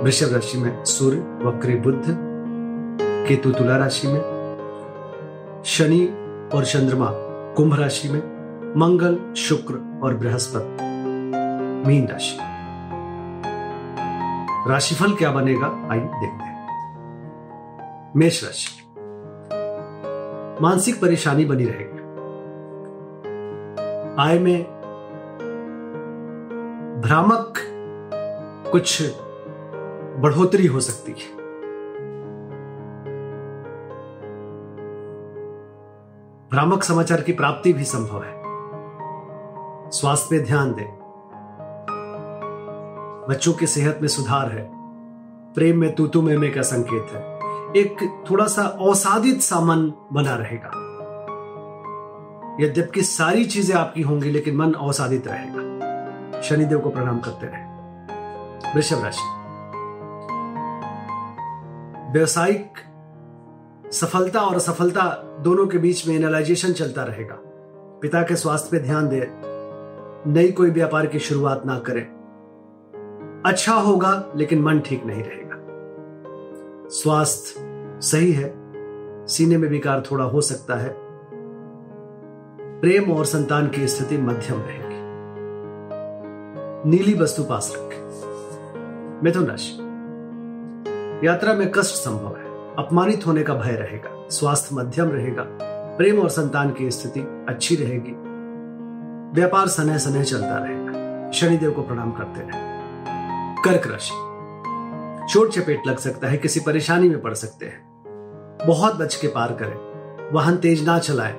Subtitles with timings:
[0.00, 2.04] वृषभ राशि में सूर्य, वक्री बुद्ध
[3.28, 4.20] केतु तुला राशि में,
[5.64, 6.06] शनि
[6.54, 7.06] और चंद्रमा
[7.54, 8.20] कुंभ राशि में,
[8.76, 10.84] मंगल, शुक्र और बृहस्पति,
[11.88, 12.38] मीन राशि।
[14.70, 15.66] राशिफल क्या बनेगा?
[15.66, 16.60] आइए देखते हैं।
[18.16, 18.84] मेष राशि।
[20.62, 22.00] मानसिक परेशानी बनी रहेगी।
[24.22, 24.64] आय में
[27.00, 27.54] भ्रामक
[28.72, 29.02] कुछ
[30.20, 31.40] बढ़ोतरी हो सकती है।
[36.50, 38.40] भ्रामक समाचार की प्राप्ति भी संभव है।
[39.90, 41.00] स्वास्थ्य पे ध्यान दें।
[43.28, 44.70] बच्चों की सेहत में सुधार है।
[45.54, 47.40] प्रेम में तूतु में का संकेत है।
[47.76, 50.70] एक थोड़ा सा अवसादित सा मन बना रहेगा।
[52.60, 57.70] यद्यपि सारी चीज़ें आपकी होंगी, लेकिन मन अवसादित रहेगा। शनिदेव को प्रणाम करते रहे।
[58.74, 59.39] वृषभ राशि।
[62.12, 62.72] व्यवसायिक
[63.92, 67.34] सफलता और असफलता दोनों के बीच में एनालाइजेशन चलता रहेगा।
[68.02, 69.30] पिता के स्वास्थ्य पे ध्यान दे।
[70.30, 72.06] नई कोई व्यापार की शुरुआत ना करें।
[73.46, 75.56] अच्छा होगा, लेकिन मन ठीक नहीं रहेगा।
[76.88, 77.54] स्वास्थ्य
[78.02, 78.54] सही है।
[79.26, 80.96] सीने में विकार थोड़ा हो सकता है।
[82.80, 85.00] प्रेम और संतान की स्थिति मध्यम रहेगी।
[86.90, 88.00] नीली वस्तु पास रखें।
[89.24, 89.89] मिथुन राशि।
[91.24, 95.44] यात्रा में कष्ट संभव है। अपमानित होने का भय रहेगा। स्वास्थ्य मध्यम रहेगा।
[95.98, 98.12] प्रेम और संतान की स्थिति अच्छी रहेगी।
[99.40, 102.50] व्यापार सनह सनह चलता रहेगा। शनिदेव को प्रणाम करते रहे।
[103.62, 104.30] कर्क राशि।
[105.32, 107.88] चोट चपेट लग सकता है, किसी परेशानी में पड़ सकते हैं।
[108.66, 109.90] बहुत बच के पार करें।
[110.32, 111.36] वाहन तेज ना चलाएँ।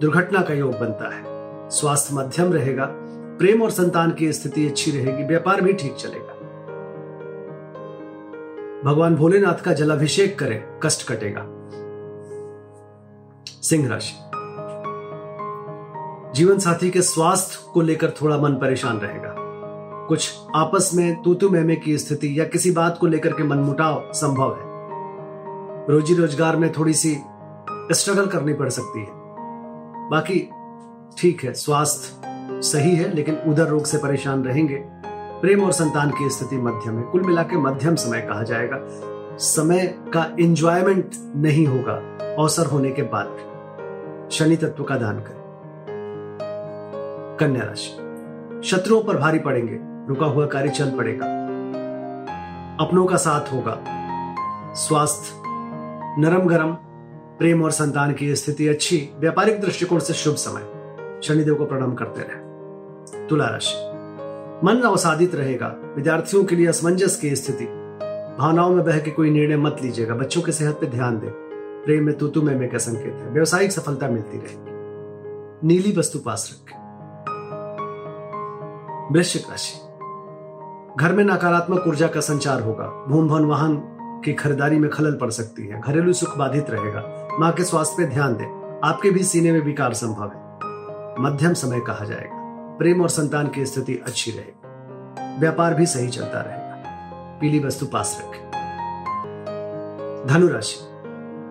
[0.00, 1.22] दुर्घटना का योग बनता है।
[1.70, 2.88] स्वास्थ्य मध्यम रहेगा।
[3.38, 6.35] प्रेम और संतान की स्थिति अच्छी रहेगी। व्यापार भी ठीक चलेगा।
[8.86, 11.42] भगवान भोलेनाथ का जलाभिषेक करें, कष्ट कटेगा।
[13.62, 14.12] सिंह राशि।
[16.34, 19.34] जीवन साथी के स्वास्थ्य को लेकर थोड़ा मन परेशान रहेगा।
[20.08, 24.54] कुछ आपस में तूतु मेमे की स्थिति या किसी बात को लेकर के मनमुटाव संभव
[24.54, 24.64] है।
[25.88, 27.16] रोजी रोज़गार में थोड़ी सी
[27.92, 29.10] स्ट्रगल करनी पड़ सकती है।
[30.10, 30.50] बाकी
[31.18, 34.95] ठीक है, स्वास्थ्य सही है, लेकिन उधर रोग से परेशान रहेंगे।
[35.40, 38.78] प्रेम और संतान की स्थिति मध्यम है। कुल मिला के मध्यम समय कहा जाएगा।
[39.38, 41.92] समय का इंजॉयमेंट नहीं होगा।
[42.38, 43.36] अवसर होने के बाद
[44.32, 45.46] शनि तत्व का दान करें।
[47.40, 47.90] कन्या राशि।
[48.64, 51.26] शत्रुओं पर भारी पड़ेंगे। रुका हुआ कार्य चल पड़ेगा।
[52.84, 53.82] अपनों का साथ होगा।
[54.74, 55.42] स्वास्थ्य
[56.18, 56.72] नरम गरम
[57.38, 60.62] प्रेम और संतान की स्थिति अच्छी, व्यापारिक दृष्टिकोण से शुभ समय।
[61.22, 62.46] शनिदेव को प्रणाम करते रहे।
[63.26, 63.85] तुला राशि।
[64.64, 67.64] मन अवसादित रहेगा, विद्यार्थियों के लिए असमंजस की स्थिति।
[68.38, 71.30] भावनाओं में बह के कोई निर्णय मत लीजिएगा, बच्चों की सेहत पे ध्यान दें।
[71.84, 73.30] प्रेम में तुतु, में का संकेत है?
[73.30, 74.76] व्यवसायिक सफलता मिलती रहेगी
[75.68, 76.86] नीली वस्तु पास रखें।
[79.12, 79.80] वृश्चिक राशि।
[81.04, 83.76] घर में नकारात्मक ऊर्जा का संचार होगा। भूम भवन वाहन
[84.24, 88.06] की खरीदारी में खलल पड़ सकती है। घरेलू सुख बाधित रहेगा। माँ के स्वास्थ्य पे
[88.06, 90.46] ध्यान दें। आपके भी सीने में विकार संभव है।
[91.22, 92.35] मध्यम समय कहा जाएगा।
[92.78, 98.22] प्रेम और संतान की स्थिति अच्छी रहेगी व्यापार भी सही चलता रहेगा। पीली वस्तु पास
[98.22, 98.50] रखें।
[100.28, 100.76] धनुराशि।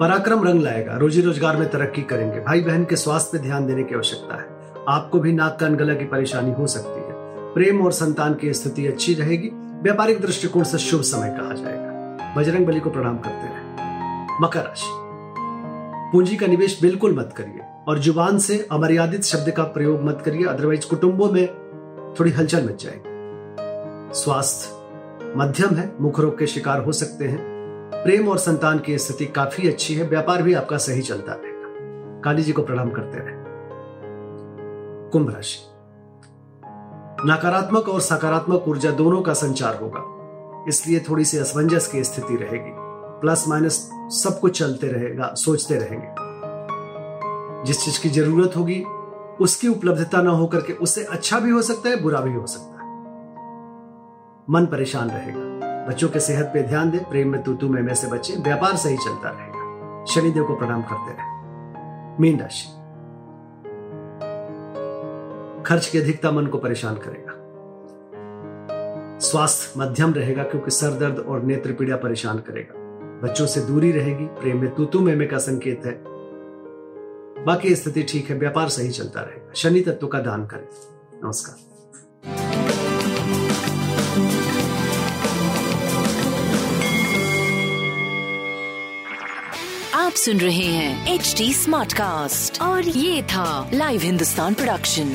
[0.00, 3.82] पराक्रम रंग लाएगा। रोजी रोज़गार में तरक्की करेंगे। भाई बहन के स्वास्थ्य पे ध्यान देने
[3.82, 4.46] की आवश्यकता है।
[4.88, 7.08] आपको भी नाक कान गला की परेशानी हो सकती है।
[7.54, 12.66] प्रेम और संतान की स्थिति अच्छी रहेगी। व्यापारिक दृष्टिकोण से शुभ समय कहा जाएगा। बजरंग
[12.66, 13.58] बली को प्रणाम करते रहे।
[14.40, 15.07] मकर राशि।
[16.12, 20.44] पूंजी का निवेश बिल्कुल मत करिए और ज़ुबान से अमर्यादित शब्द का प्रयोग मत करिए
[20.46, 21.46] अदरवाइज़ कुटुंबों में
[22.20, 27.38] थोड़ी हलचल मच जाएगी। स्वास्थ्य मध्यम है, मुख रोग के शिकार हो सकते हैं।
[27.94, 32.42] प्रेम और संतान की स्थिति काफ़ी अच्छी है, व्यापार भी आपका सही चलता रहेगा। काली
[32.42, 33.36] जी को प्रणाम करते रहे।
[35.10, 35.58] कुंभ राशि।
[37.26, 42.87] नकारात्मक और सकारात्मक ऊर्जा दोनों का संचार होगा, इसलिए थोड़ी सी असमंजस की स्थिति रहेगी।
[43.20, 46.28] प्लस माइनस सब कुछ चलते रहेगा सोचते रहेंगे।
[47.66, 48.84] जिस चीज़ की ज़रूरत होगी
[49.40, 52.72] उसकी उपलब्धता ना होकर के उससे अच्छा भी हो सकता है बुरा भी हो सकता
[52.72, 52.78] है।
[54.50, 58.34] मन परेशान रहेगा। बच्चों के सेहत पे ध्यान दे प्रेम में तू में, से बचे
[58.36, 59.58] व्यापार सही चलता रहेगा।
[60.04, 61.38] शनिदेव को प्रणाम करते रहे।
[62.20, 62.68] मीन राशि।
[65.62, 67.34] खर्च की अधिकता मन को परेशान करेगा।
[69.18, 72.77] स्वास्थ्य मध्यम रहेगा क्योंकि सर दर्द और नेत्र पीड़ा परेशान करेगा।
[73.22, 75.92] बच्चों से दूरी रहेगी प्रेम में तू में, में का संकेत है।
[77.44, 80.68] बाकी स्थिति ठीक है व्यापार सही चलता रहेगा। शनि तत्व का दान करें।
[81.24, 81.68] नमस्कार।
[89.94, 95.12] आप सुन रहे हैं एच डी स्मार्ट कास्ट और ये था live Hindustan production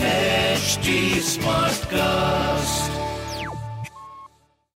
[1.19, 3.02] smart cast